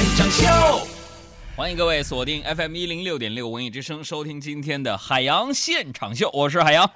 [0.00, 0.86] 现场秀。
[1.54, 6.90] 欢迎各位锁定 FM 一零六点六文艺之声，收听今天的海洋现场秀，我是海洋。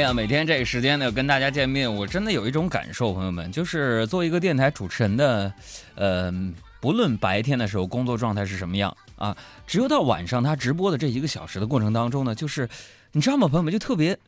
[0.00, 5.52] 呀，每天这个时间呢，跟大家见面，我真的有一种感受，朋友们，就是做一个电台主持人的，
[5.94, 6.32] 呃，
[6.80, 9.36] 不论白天的时候工作状态是什么样啊，
[9.66, 12.68] 只有到晚上他直播的这一个小时的过程当中呢，就是
[13.12, 14.18] 你知道吗，朋友们，就特别，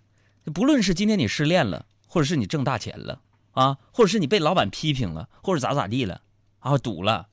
[0.55, 3.21] 不论是今天你失恋了，或者是你挣大钱了
[3.53, 6.21] 啊，或者是你被老板批评了，或者咋咋地了
[6.59, 7.27] 啊，赌了，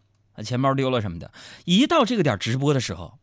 [0.44, 1.32] 钱包丢了什么的，
[1.66, 3.18] 一到这个点直播的时候，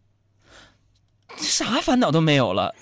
[1.38, 2.74] 啥烦恼都没有了。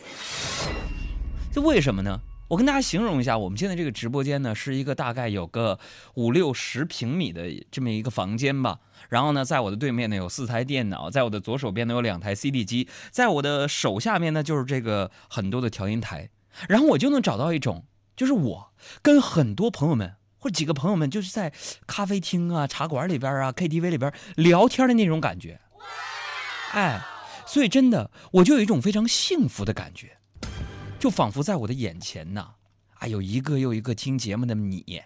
[1.54, 2.20] 这为什么呢？
[2.48, 5.78] 我跟大家形容一下，我们现在这个直播间呢，是一个大概有个
[6.14, 8.80] 五六十平米的这么一个房间吧。
[9.08, 16.28] 然后呢，在我的对面呢有四台电脑，在我的左手边呢有两台 CD 机，在我的手下面呢就是这个很多的调音台。
[16.68, 17.84] 然后我就能找到一种，
[18.16, 21.52] 就是我跟很多朋友们或者几个朋友们，就是在
[21.86, 25.60] 咖啡厅啊、茶馆里边啊、KTV 里边聊天的那种感觉。
[26.72, 27.00] 哎，
[27.46, 30.18] 所以真的，我就有一种非常幸福的感觉。
[31.04, 32.54] 就仿佛在我的眼前呢，
[32.94, 35.02] 啊，有一个又一个听节目的你，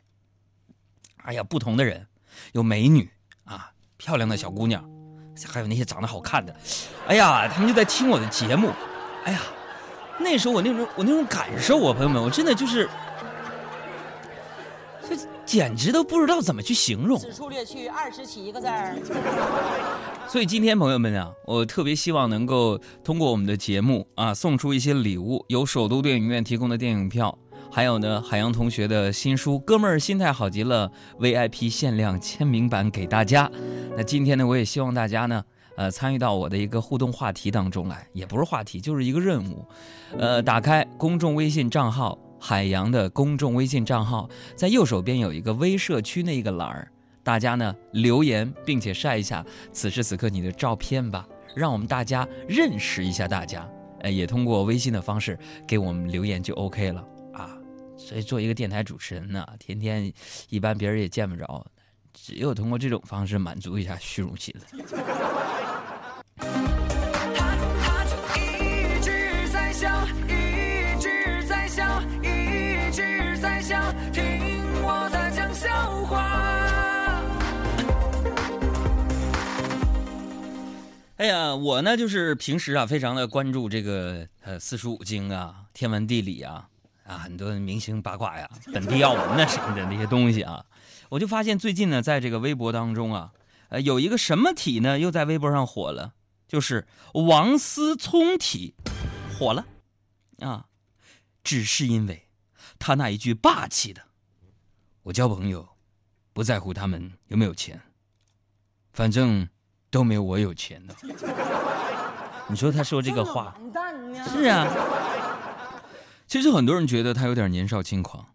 [1.24, 2.06] 哎呀，不同的人，
[2.52, 3.10] 有美女
[3.42, 4.88] 啊，漂亮的小姑娘，
[5.48, 6.54] 还有那些长得好看的，
[7.08, 8.70] 哎呀，他们就在听我的节目，
[9.24, 9.40] 哎呀，
[10.20, 12.88] 那时候我那种我那种感受啊，朋友们，我真的就是。
[15.08, 17.18] 这简直都不知道怎么去形容。
[17.18, 18.94] 此处略去二十七个字儿。
[20.28, 27.36] 所以今天朋友们啊，我特别希望能够通过我们的节目啊，送出一些礼物，有首都电影院提供的电影票，
[27.72, 33.50] 还有呢海洋同学的新书《哥们儿心态好极了》VIP 限量签名版给大家。
[33.96, 35.42] 那今天呢，我也希望大家呢，
[35.76, 39.64] 呃，参与到我的一个互动话题当中来，也不是话题，就是一个任务，
[40.18, 42.18] 呃，打开公众微信账号。
[42.40, 46.90] 海洋的公众微信账号在右手边有一个微社区那一个栏儿，
[47.22, 53.68] 大家呢留言并且晒一下此时此刻你的照片吧，让我们大家认识一下大家。
[54.00, 57.58] 呃，也通过微信的方式给我们留言就 OK 了啊。
[57.96, 60.12] 所以做一个电台主持人呢，天天
[60.48, 61.66] 一般别人也见不着，
[62.14, 65.47] 只有通过这种方式满足一下虚荣心了。
[81.18, 86.68] 哎呀，我呢就是平时啊，非常的关注这个呃四书五经啊、天文地理啊
[87.02, 90.64] 啊，很多明星八卦呀、本地要闻呐什么的那些东西啊，
[91.08, 93.32] 我就发现最近呢，在这个微博当中啊，
[93.68, 96.14] 呃，有一个什么体呢，又在微博上火了，
[96.46, 98.76] 就是王思聪体
[99.36, 99.66] 火了
[100.38, 100.66] 啊，
[101.42, 102.28] 只是因为
[102.78, 104.02] 他那一句霸气的
[105.02, 105.68] “我交朋友
[106.32, 107.82] 不在乎他们有没有钱，
[108.92, 109.48] 反正”。
[109.90, 110.94] 都没有我有钱呢。
[112.50, 113.54] 你说他说这个话，
[114.26, 114.66] 是啊。
[116.26, 118.26] 其实很多人觉得他有点年少轻狂，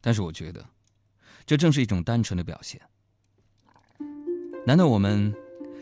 [0.00, 0.64] 但是我觉得，
[1.46, 2.80] 这正是一种单纯的表现。
[4.66, 5.34] 难道我们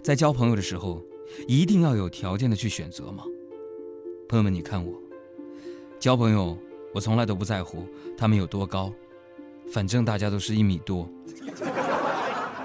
[0.02, 1.02] 在交朋友的时候，
[1.48, 3.24] 一定要有条件的去选择吗？
[4.28, 4.92] 朋友们，你看我
[5.98, 6.56] 交朋友，
[6.94, 8.92] 我从来都不在乎他们有多高，
[9.72, 11.08] 反正大家都是一米多。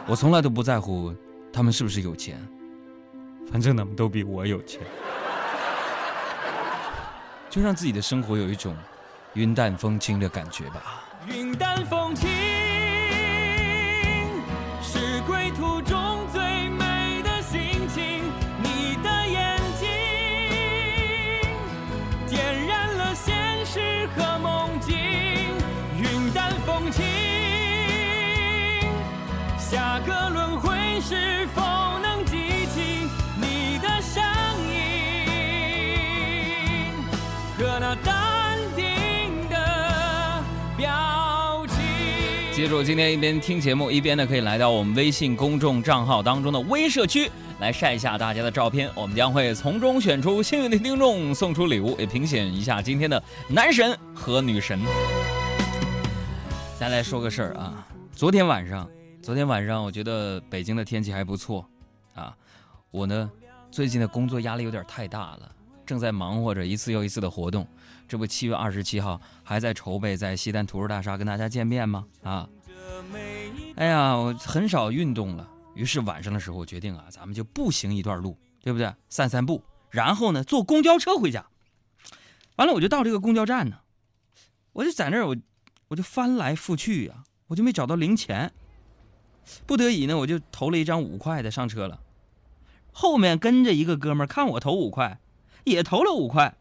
[0.08, 1.14] 我从来都不在乎。
[1.58, 2.38] 他们是不是有钱？
[3.52, 4.80] 反正他们都比我有钱，
[7.50, 8.78] 就让自己的生活有一种
[9.34, 11.04] 云淡风轻的感觉吧。
[11.28, 12.27] 云淡风轻
[31.00, 31.62] 是否
[32.02, 33.08] 能记起
[33.40, 34.24] 你的声
[34.68, 34.76] 音
[37.56, 40.44] 和那淡定的
[40.76, 41.78] 表情？
[42.52, 47.30] 记住，今天一边听节目，一边呢可以来到我们微信公众账号当中的微社区
[47.60, 54.80] 来晒一下大家的照片，我们将会从中选出幸运的听众，送出礼物，也评选一下今天的男神和女神。
[56.80, 57.86] 再来说个事儿啊，
[58.16, 58.90] 昨天晚上。
[59.28, 61.70] 昨天晚上我觉得北京的天气还不错，
[62.14, 62.34] 啊，
[62.92, 63.30] 我呢
[63.70, 65.54] 最近的工作压力有点太大了，
[65.86, 67.68] 正在忙活着一次又一次的活动，
[68.08, 72.06] 这不七月二十七号还在筹备在西单图书大厦跟大家见面吗？
[72.24, 72.48] 啊，
[73.76, 75.46] 哎呀，我很少运动了。
[75.76, 78.90] 于是晚上的时候，我决定啊，咱们就步行一段路，对不对？
[79.10, 81.46] 散散步，然后呢，坐公交车回家。
[82.56, 83.76] 完了，我就到这个公交站呢，
[84.72, 85.36] 我就在那儿，我
[85.90, 88.54] 我就翻来覆去呀，我就没找到零钱。
[89.66, 92.00] 不得已呢，我就投了一张五块的上车了。
[92.92, 95.20] 后面跟着一个哥们儿，看我投五块，
[95.66, 96.56] 也投了五块，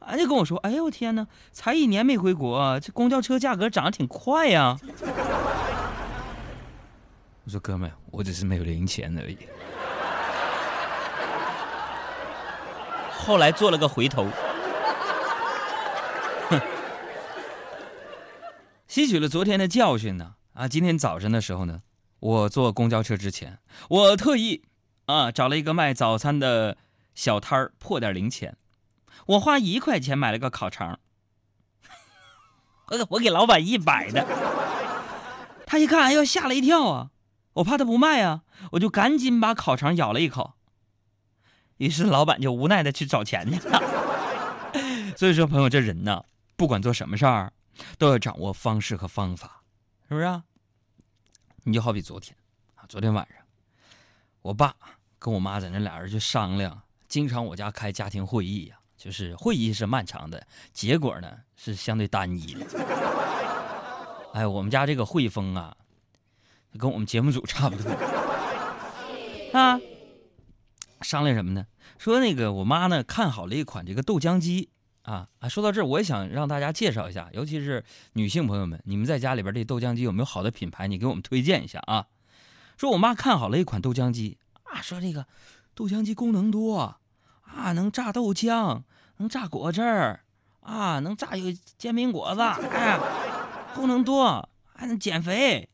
[0.00, 4.76] 啊，就跟我说：“哎呦我天哪，才一年没回国，这公交车价格涨得挺快呀。”
[7.44, 9.38] 我说：“哥们，我只是没有零钱而已。”
[13.12, 14.26] 后来做了个回头，
[18.88, 20.34] 吸取了昨天的教训呢。
[20.54, 21.82] 啊，今天早晨的时候呢，
[22.26, 24.64] 我坐公交车之前，我特意
[25.04, 26.76] 啊找了一个卖早餐的
[27.14, 28.56] 小摊儿破点零钱，
[29.26, 30.98] 我花一块钱买了个烤肠，
[32.88, 34.26] 我 我给老板一百的，
[35.66, 37.10] 他一看，哎呦，吓了一跳啊！
[37.54, 38.42] 我怕他不卖啊，
[38.72, 40.54] 我就赶紧把烤肠咬了一口。
[41.76, 43.80] 于是老板就无奈的去找钱去了。
[45.16, 46.24] 所以说，朋友，这人呢，
[46.56, 47.52] 不管做什么事儿，
[47.98, 49.62] 都要掌握方式和方法，
[50.08, 50.42] 是不是啊？
[51.68, 52.32] 你就好比昨天
[52.76, 53.38] 啊，昨天晚上，
[54.40, 54.72] 我爸
[55.18, 56.80] 跟我妈在那俩人就商量。
[57.08, 62.64] 经常我家开家庭会议呀，就是会议是漫长的，结果呢是相对单一的。
[64.32, 65.76] 哎，我们家这个汇丰啊。
[66.78, 67.90] 跟我们节目组差不多
[69.52, 69.80] 啊，
[71.00, 71.66] 商量什么呢？
[71.98, 74.68] 说那个我妈呢看好了一款这个豆浆机
[75.06, 75.48] 啊啊！
[75.48, 80.88] 说到这儿，我也想让大家介绍一下，尤其是女性朋友们，你们在家里边这豆浆机有没有好的品牌？
[80.88, 82.06] 你给我们推荐一下啊！
[82.76, 85.26] 说我妈看好了一款豆浆机啊，说这个
[85.74, 86.98] 豆浆机功能多
[87.42, 88.82] 啊，能榨豆浆，
[89.18, 90.24] 能榨果汁儿
[90.60, 92.98] 啊，能榨有煎饼果子，哎，
[93.74, 95.70] 功能多，还能减肥。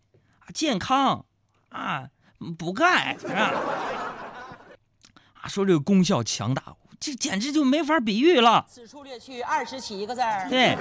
[0.52, 1.24] 健康，
[1.70, 2.10] 啊，
[2.58, 3.40] 补钙啊，
[5.40, 8.64] 啊，说这个功效强大，这简直就没法比喻了。
[8.68, 10.48] 此处略去二十七个字儿。
[10.48, 10.78] 对，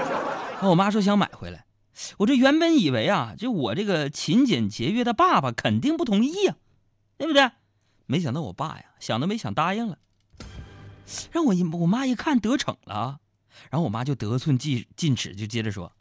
[0.62, 1.66] 我妈说想买回来，
[2.20, 6.56] 我这原本以为啊，就我这个勤俭节约的爸爸肯定不同意呀，
[7.18, 7.50] 对不对？
[8.06, 9.98] 没想到我爸呀，想都没想答应了，
[11.32, 13.20] 让我一我妈一看得逞了，
[13.72, 15.92] 然后我妈就得寸进进尺，就接着说，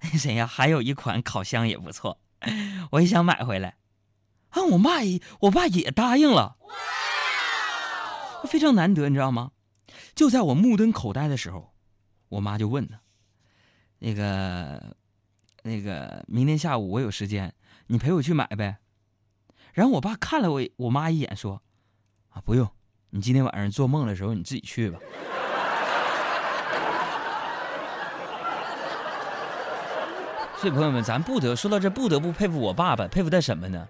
[0.00, 2.18] 那 谁呀，还有一款烤箱也不错。
[2.92, 3.76] 我也想买回来，
[4.50, 4.62] 啊！
[4.62, 6.56] 我妈也，我爸也答应了，
[8.44, 9.50] 非常难得，你知道吗？
[10.14, 11.72] 就在我目瞪口呆的时候，
[12.28, 12.98] 我妈就问呢
[13.98, 14.96] ：“那个，
[15.62, 17.54] 那个，明天下午我有时间，
[17.86, 18.78] 你陪我去买呗？”
[19.72, 21.62] 然后我爸看了我我妈一眼，说
[22.30, 22.68] ：“啊，不用，
[23.10, 24.98] 你今天晚上做梦的时候你自己去吧。”
[30.58, 33.86] 所以朋友们，咱不得说到这，不得不佩服我爸爸，佩服他什么呢？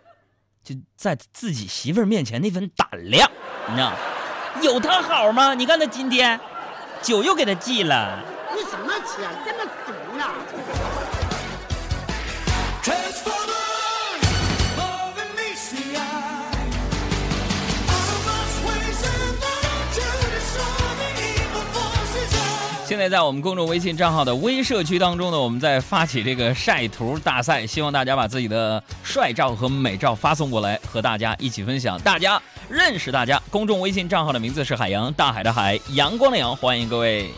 [0.64, 3.31] 就在自己媳妇儿面前那份胆量，
[3.69, 3.96] 你知道
[4.62, 5.55] 有他好吗？
[5.55, 6.38] 你看他今天
[7.03, 8.19] 酒又给他寄了。
[8.55, 10.25] 你什么钱这么足呢？
[22.96, 32.00] 现在在我们公众微信账号的微社区当中呢，我们在发起这个晒图大赛，希望大家把自己的帅照和美照发送过来，和大家一起分享。
[32.00, 37.31] 大家认识大家，公众微信账号的名字是海洋大海的海，阳光的阳，欢迎各位。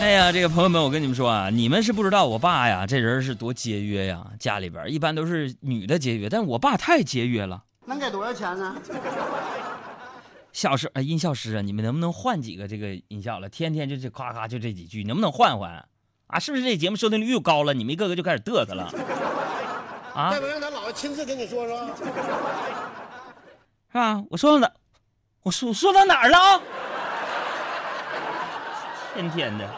[0.00, 7.60] 哎呀，这个朋友们，我跟你们说啊，你们是不知道我爸呀，这人是多节约呀，家里边一般都是女的节约，但我爸太节约了。
[7.86, 8.76] 能给多少钱呢？
[10.56, 13.46] 小时呃，音效师啊，你们能不能换几个这个音效了？
[13.46, 15.86] 天天就这夸夸就这几句，能不能换换？
[16.28, 17.74] 啊，是不是这节目收听率又高了？
[17.74, 18.84] 你们一个个就开始嘚瑟了？
[20.14, 20.32] 啊？
[20.32, 22.04] 要不让咱姥爷亲自跟你说说，是
[23.92, 24.24] 吧？
[24.30, 24.72] 我说到哪？
[25.42, 26.62] 我说说到哪儿了？
[29.12, 29.70] 天天的，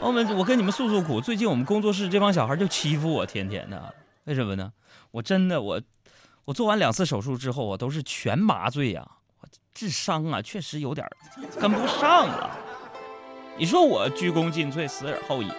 [0.00, 1.20] 我们我跟你们诉诉苦。
[1.20, 3.94] 最近我们工作室这帮小孩就欺负我，天天的。
[4.24, 4.72] 为什么呢？
[5.10, 5.82] 我真的我。
[6.44, 9.06] 我做完两次手术之后，我都是全麻醉呀，
[9.40, 11.06] 我智商啊确实有点
[11.58, 12.50] 跟不上了。
[13.56, 15.50] 你说我鞠躬尽瘁，死而后已，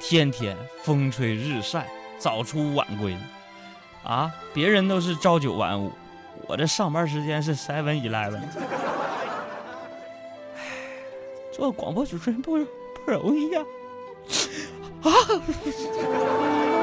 [0.00, 3.16] 天天风吹日晒，早出晚归，
[4.04, 5.90] 啊，别人都是朝九晚五，
[6.46, 8.40] 我这上班时间是 seven eleven。
[11.52, 12.64] 做广播主持人不
[13.04, 13.60] 不容易呀，
[15.02, 15.10] 啊。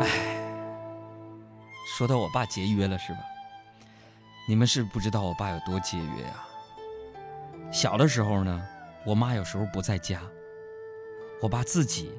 [0.00, 0.08] 哎
[1.86, 3.20] 说到我爸节约了是吧？
[4.48, 6.46] 你们是不知道我爸有多节约呀。
[7.70, 8.66] 小的时候呢，
[9.04, 10.22] 我妈有时候不在家，
[11.42, 12.18] 我爸自己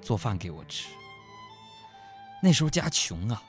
[0.00, 0.88] 做饭给我吃。
[2.42, 3.42] 那时候家穷啊，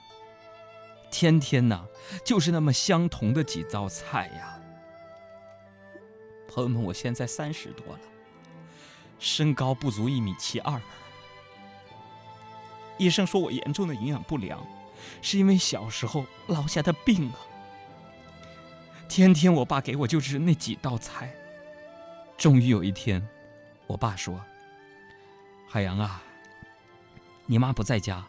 [1.10, 1.88] 天天呐
[2.26, 4.60] 就是那么相同的几道菜呀。
[6.50, 8.00] 朋友们，我现在三十多了，
[9.20, 10.82] 身高不足一米七二。
[13.02, 14.64] 医生说我严重的营养不良，
[15.24, 17.36] 是因为小时候落下的病啊。
[19.10, 21.34] 天天我爸给我就是那几道菜。
[22.38, 23.28] 终于有一天，
[23.88, 24.40] 我爸说
[25.68, 26.22] ：“海洋啊，
[27.48, 28.24] 你妈不在家，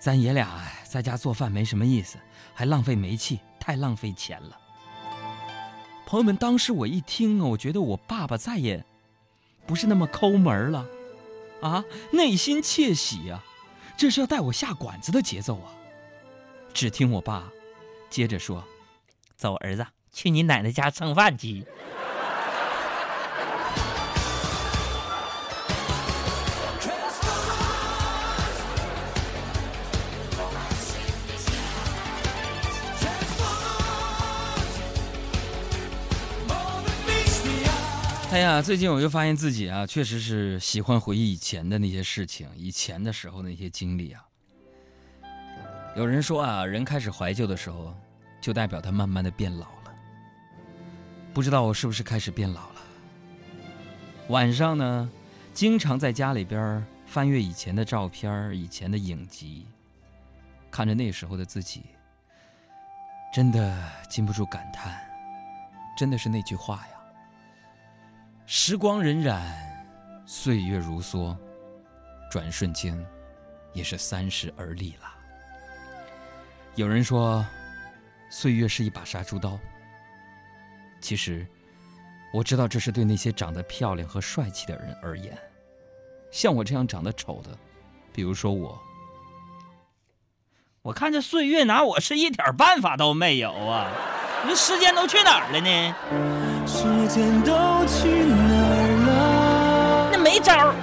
[0.00, 2.18] 咱爷俩在家做饭没什么意思，
[2.52, 4.58] 还浪费煤气，太浪费钱了。”
[6.04, 8.84] 朋友们，当时我一听啊，我觉得我爸爸再也
[9.66, 10.84] 不是那么抠门了，
[11.62, 13.42] 啊，内心窃喜呀，
[13.96, 15.70] 这是要带我下馆子的节奏啊！
[16.72, 17.48] 只听我爸
[18.10, 18.64] 接着说
[19.36, 21.64] ：“走，儿子，去你奶奶家蹭饭去。”
[38.44, 44.22] 呀，最近我就发现自己啊，确实是喜欢回忆以前的那些事情，以前的时候那些经历啊。
[45.96, 47.94] 有人说啊，人开始怀旧的时候，
[48.42, 49.94] 就代表他慢慢的变老了。
[51.32, 52.82] 不知道我是不是开始变老了？
[54.28, 55.10] 晚上呢，
[55.54, 59.66] 经常在家里边翻阅以前的照片、以前的影集，
[60.70, 61.82] 看着那时候的自己，
[63.34, 65.00] 真的禁不住感叹，
[65.96, 66.93] 真的是那句话呀。
[68.46, 69.40] 时光荏苒，
[70.26, 71.34] 岁月如梭，
[72.30, 72.94] 转瞬间，
[73.72, 75.10] 也是三十而立了。
[76.74, 77.44] 有人说，
[78.30, 79.58] 岁月是一把杀猪刀。
[81.00, 81.46] 其实，
[82.34, 85.36] 我知道这是对那些长得漂亮和帅气的人而言。
[86.30, 87.50] 像我这样长得丑的，
[88.12, 88.78] 比如说我，
[90.82, 93.90] 我看这岁月拿我是一点办法都没有啊！
[94.46, 96.43] 你时间都去哪儿了呢？
[96.66, 97.52] 时间都
[97.86, 100.08] 去哪儿了？
[100.12, 100.74] 那没招儿，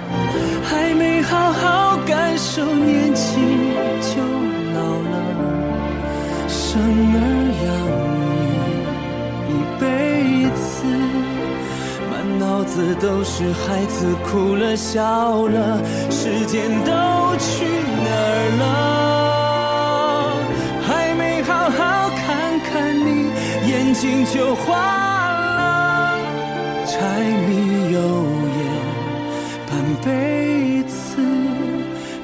[0.64, 4.22] 还没好好感受年轻就
[4.74, 5.14] 老了。
[6.48, 7.18] 生儿
[7.64, 7.68] 养
[8.22, 8.30] 女
[9.48, 9.84] 一辈
[10.54, 10.72] 子，
[12.10, 15.82] 满脑子都是孩子哭了笑了。
[16.10, 16.90] 时间都
[17.38, 17.66] 去
[18.02, 18.62] 哪儿了？
[20.86, 23.30] 还没好好看看你，
[23.68, 25.11] 眼睛就花。
[27.02, 27.08] 柴
[27.48, 27.98] 米油
[28.58, 28.62] 盐
[29.66, 29.70] 半
[30.04, 31.16] 辈子，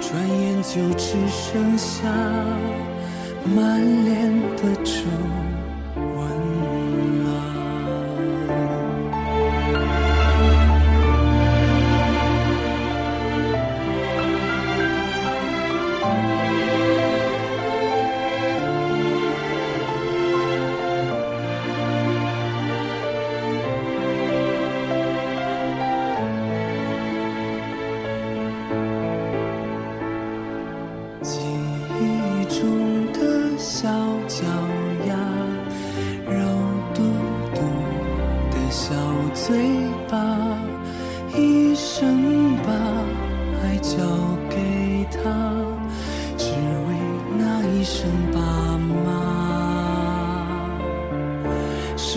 [0.01, 0.07] 转
[0.41, 2.09] 眼就只剩下
[3.57, 5.48] 满脸的皱。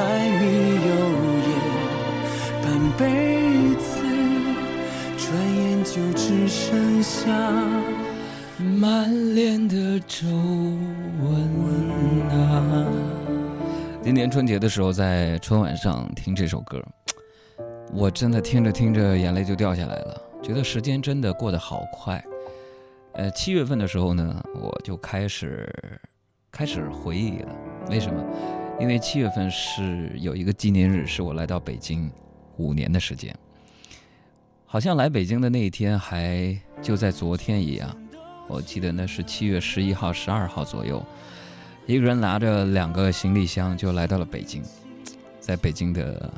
[0.00, 0.80] 柴米油
[1.46, 1.48] 盐
[2.62, 2.66] 半
[2.96, 3.04] 辈
[3.74, 4.00] 子，
[5.18, 5.26] 转
[5.58, 7.28] 眼就只剩下
[8.78, 12.86] 满脸的皱纹啊！
[14.00, 16.82] 今年春节的时候，在春晚上听这首歌，
[17.92, 22.24] 我真的听着听着眼泪就掉下来了，觉得时间真的过得好快。
[23.12, 25.70] 呃，七月份的时候呢，我就开始
[26.50, 27.54] 开始回忆了，
[27.90, 28.24] 为什么？
[28.80, 32.10] 因为七月份是有一个纪念日，是我来到北京
[32.56, 33.34] 五年的时间。
[34.64, 37.94] 好像来北京的那一天还就在昨天一样。
[38.48, 41.04] 我记得那是七月十一号、十二号左右，
[41.86, 44.62] 一个人拿着两个行李箱就来到了北京。
[45.38, 46.32] 在北京的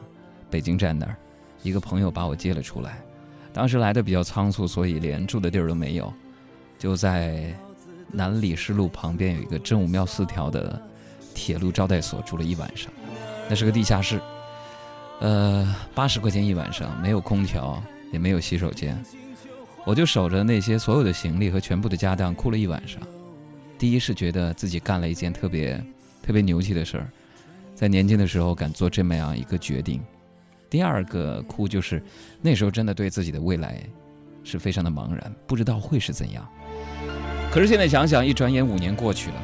[0.51, 1.17] 北京站那儿，
[1.63, 2.99] 一个朋友把我接了出来，
[3.53, 6.13] 当时来的比较仓促，所以连住的地儿都没有，
[6.77, 7.55] 就在
[8.11, 10.81] 南礼士路旁边有一个真武庙四条的
[11.35, 12.93] 铁路招待所住了一晚上。
[13.49, 14.21] 那是个地下室，
[15.21, 18.97] 呃，八十块钱一晚上，没有空调，也没有洗手间。
[19.85, 23.03] 我就守着那些所有的行李和全部的家当哭了一晚上。
[23.77, 25.85] 第一是觉得自己干了一件特别
[26.23, 27.11] 特别牛气的事儿，
[27.75, 30.01] 在年轻的时候敢做这么样一个决定。
[30.71, 32.01] 第二个哭就是
[32.41, 33.83] 那时候真的对自己的未来
[34.45, 36.49] 是非常的茫然，不知道会是怎样。
[37.51, 39.43] 可是现在想想，一转眼五年过去了，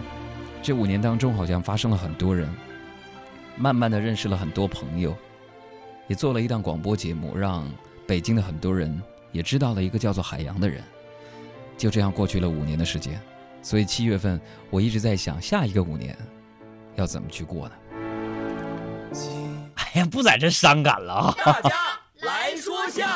[0.68, 2.46] 这五年当中好像发生了很多人，
[3.56, 5.16] 慢慢的认识了很多朋友，
[6.08, 7.66] 也做了一档广播节目，让
[8.06, 9.02] 北京的很多人。
[9.32, 10.84] 也知道了一个叫做海洋的人，
[11.78, 13.18] 就这样过去了五年的时间，
[13.62, 16.14] 所以七月份我一直在想下一个五年
[16.96, 17.74] 要怎么去过呢？
[19.76, 21.34] 哎呀，不在这伤感了啊！
[21.46, 21.76] 大家
[22.20, 23.06] 来说笑。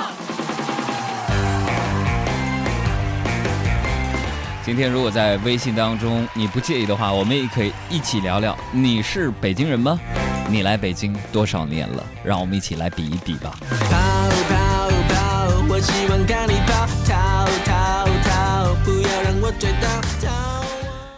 [4.64, 8.56] 今天如果在微信当中你不介意的话，我们也可以一起聊聊。
[8.70, 9.98] 你是北京人吗？
[10.48, 12.06] 你来北京多少年了？
[12.22, 13.58] 让我们一起来比一比吧。
[15.68, 20.64] 我希望看你逃逃逃逃，不要让我追到。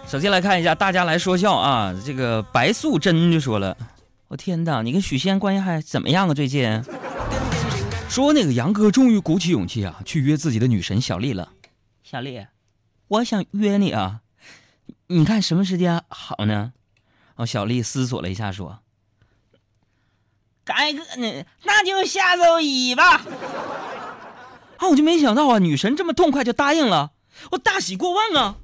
[0.06, 1.94] 首先来看一下，大家来说笑啊！
[2.02, 3.76] 这个白素贞就说了
[4.28, 6.32] ：“我天哪，你跟许仙关系还怎么样啊？
[6.32, 6.82] 最近
[8.08, 11.50] 说那个杨哥终于鼓起勇气啊，去约自己的女神小丽了。
[12.02, 12.40] 小丽，
[13.14, 14.21] 我想约你啊，
[15.09, 16.73] 你看什么时间好呢？”
[17.37, 18.80] 哦，小丽思索了一下说
[20.64, 23.25] ：“改个呢，那就下周一吧。”
[24.78, 24.88] 啊！
[24.88, 27.12] 我就没想到啊，女神这么痛快就答应了，
[27.52, 28.56] 我大喜过望啊！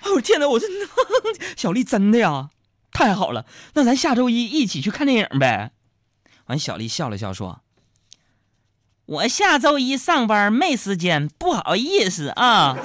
[0.00, 0.86] 哎呦天哪，我真的，
[1.56, 2.50] 小丽真的呀，
[2.92, 3.46] 太好了！
[3.74, 5.72] 那咱下周一一起去看电影呗。
[6.46, 7.62] 完，小丽笑了笑说
[9.06, 12.76] ：“我下周一上班没时间，不好意思啊。”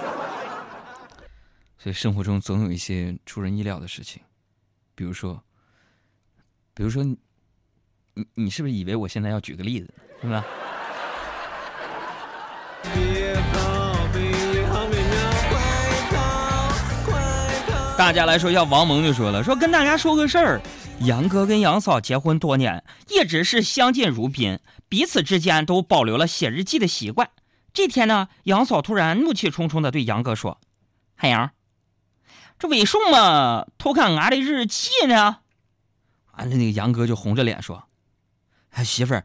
[1.81, 4.21] 所以生活中总有一些出人意料的事情，
[4.95, 5.41] 比如说，
[6.73, 7.17] 比如说你，
[8.33, 10.43] 你是不是以为我现在要举个例子，是吧？
[17.97, 20.61] 大家来说，一下王蒙就说了，说跟大家说个事儿，
[21.01, 27.29] 杨哥跟杨嫂结婚多年，一直是相敬如宾，彼此之间都保留了写日记的习惯。
[27.71, 30.59] 这天呢，杨嫂突然怒气冲冲的对杨哥说
[31.15, 31.51] ：“海洋，
[32.59, 35.37] 这为什么偷看俺的日记呢？”
[36.31, 37.85] 啊，那个杨哥就红着脸说
[38.71, 39.23] ：“哎，媳妇儿。”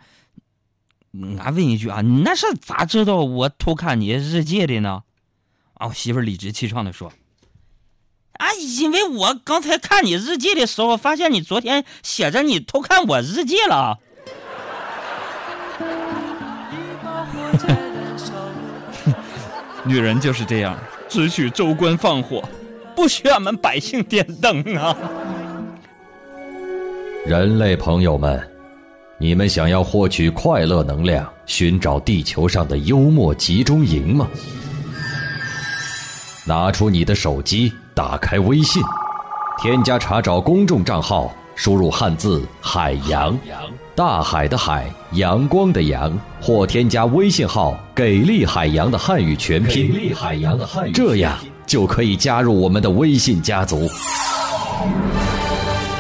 [1.38, 5.04] 俺问一句啊，你那是咋知道我偷看你日记的呢？
[5.74, 7.12] 啊，我媳妇儿理直气壮的说
[8.34, 14.00] ：“啊，因为我刚才看你日记的时候，发现你昨天写着你偷看我日记了。”
[19.86, 20.76] 女人就是这样，
[21.08, 22.42] 只许州官放火，
[22.94, 24.96] 不许俺们百姓点灯啊！
[27.26, 28.42] 人类朋友们。
[29.16, 34.28] 你们想要获取快乐能量，寻找地球上的幽默集中营吗？
[36.44, 38.82] 拿出你的手机，打开微信，
[39.62, 43.38] 添加查找公众账号，输入汉字“海洋”，
[43.94, 51.38] 大海的海，阳光的阳，或添加微信号“给力海洋”的汉语全拼，品力海洋”的汉语这样
[51.74, 53.90] 就可以加入我们的微信家族。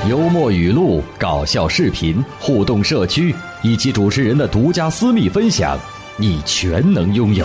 [0.08, 5.76] 幽默语录、搞笑视频、互动社区，以及主持人的独家私密分享，
[6.16, 7.44] 你全能拥有。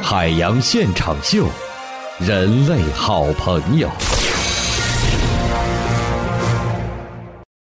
[0.00, 1.48] 海洋现场秀，
[2.20, 3.90] 人类好朋友。